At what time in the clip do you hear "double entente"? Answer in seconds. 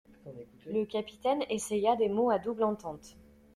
2.39-3.17